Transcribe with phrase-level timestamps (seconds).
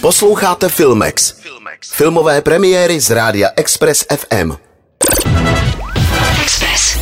[0.00, 1.34] Posloucháte Filmex.
[1.92, 4.52] Filmové premiéry z rádia Express FM.
[6.42, 6.98] Express.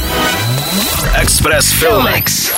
[1.20, 2.52] Express Filmex.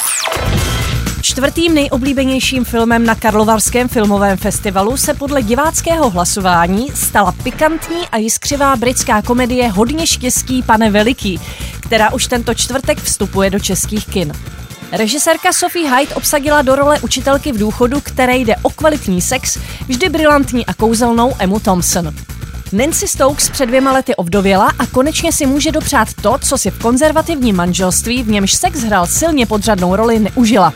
[1.23, 8.77] Čtvrtým nejoblíbenějším filmem na Karlovarském filmovém festivalu se podle diváckého hlasování stala pikantní a jiskřivá
[8.77, 11.41] britská komedie Hodně štěstí, pane Veliký,
[11.81, 14.33] která už tento čtvrtek vstupuje do českých kin.
[14.93, 19.59] Režisérka Sophie Hyde obsadila do role učitelky v důchodu, které jde o kvalitní sex,
[19.89, 22.15] vždy brilantní a kouzelnou Emu Thompson.
[22.73, 26.79] Nancy Stokes před dvěma lety ovdověla a konečně si může dopřát to, co si v
[26.79, 30.73] konzervativním manželství, v němž sex hrál silně podřadnou roli, neužila.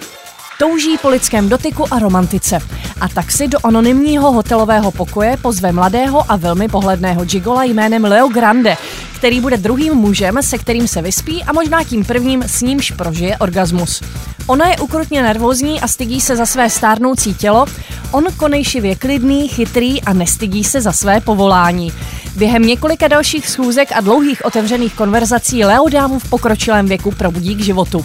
[0.59, 2.59] Touží po lidském dotyku a romantice.
[3.01, 8.29] A tak si do anonymního hotelového pokoje pozve mladého a velmi pohledného gigola jménem Leo
[8.29, 8.77] Grande,
[9.25, 13.37] který bude druhým mužem, se kterým se vyspí a možná tím prvním s nímž prožije
[13.39, 14.03] orgasmus.
[14.47, 17.67] Ona je ukrutně nervózní a stydí se za své stárnoucí tělo,
[18.13, 21.93] on konejšivě klidný, chytrý a nestydí se za své povolání.
[22.37, 27.65] Během několika dalších schůzek a dlouhých otevřených konverzací Leo dámu v pokročilém věku probudí k
[27.65, 28.05] životu.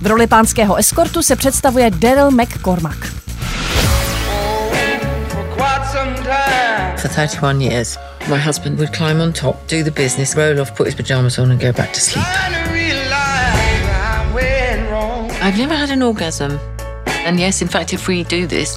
[0.00, 3.06] V roli pánského eskortu se představuje Daryl McCormack.
[6.96, 10.86] For 31 years, my husband would climb on top, do the business, roll off, put
[10.86, 12.24] his pajamas on, and go back to sleep.
[15.42, 16.58] I've never had an orgasm.
[17.06, 18.76] And yes, in fact, if we do this,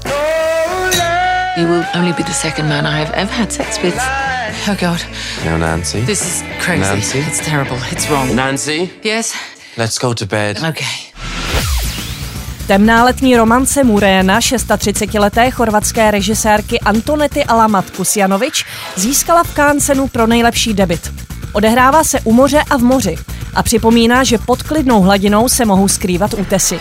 [1.57, 3.95] you will only be the second man I have ever had sex with.
[3.99, 5.01] Oh, God.
[5.43, 6.01] Now, Nancy.
[6.01, 6.81] This is crazy.
[6.81, 7.19] Nancy?
[7.19, 7.77] It's terrible.
[7.91, 8.33] It's wrong.
[8.35, 9.35] Nancy, Yes?
[9.77, 10.57] let's go to bed.
[10.63, 11.11] Okay.
[12.67, 20.27] Temná letní romance Muréna 36-leté chorvatské režisérky Antonety Alamat Kusjanovič získala v Cannes cenu pro
[20.27, 21.13] nejlepší debit.
[21.53, 23.15] Odehrává se u moře a v moři
[23.55, 26.79] a připomíná, že pod klidnou hladinou se mohou skrývat útesy.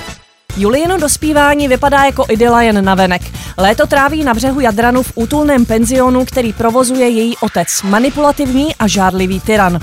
[0.56, 3.22] Julieno dospívání vypadá jako idyla jen na venek.
[3.58, 9.40] Léto tráví na břehu Jadranu v útulném penzionu, který provozuje její otec, manipulativní a žádlivý
[9.40, 9.78] tyran.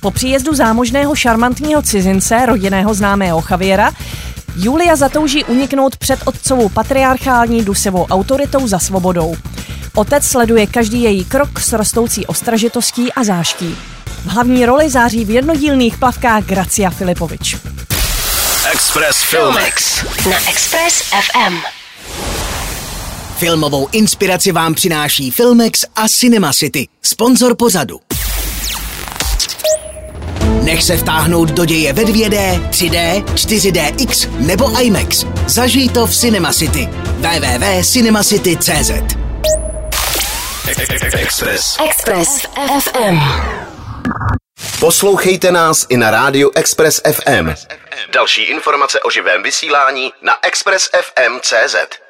[0.00, 3.92] Po příjezdu zámožného šarmantního cizince, rodinného známého Javiera,
[4.56, 9.36] Julia zatouží uniknout před otcovou patriarchální dusivou autoritou za svobodou.
[9.94, 13.76] Otec sleduje každý její krok s rostoucí ostražitostí a záští.
[14.06, 17.56] V hlavní roli září v jednodílných plavkách Gracia Filipovič.
[18.72, 20.04] Express Filmex.
[20.30, 21.54] Na Express FM.
[23.36, 28.00] Filmovou inspiraci vám přináší Filmex a Cinema City, sponzor pořadu.
[30.62, 35.24] Nech se vtáhnout do děje ve 2D, 3D, 4DX nebo IMAX.
[35.46, 36.88] Zažij to v Cinema City.
[37.18, 38.90] www.cinemacity.cz
[41.12, 41.76] Express.
[41.84, 42.46] Express
[42.80, 43.18] FM.
[44.80, 47.54] Poslouchejte nás i na rádiu Express FM.
[48.12, 52.03] Další informace o živém vysílání na expressfm.cz.